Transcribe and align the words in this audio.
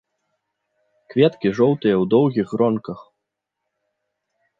Кветкі 1.13 1.51
жоўтыя 1.59 1.95
ў 2.01 2.11
доўгіх 2.13 2.47
гронках. 2.55 2.99